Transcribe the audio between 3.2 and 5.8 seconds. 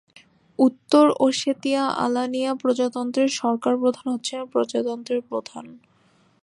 সরকার প্রধান হচ্ছেন প্রজাতন্ত্রের প্রধান।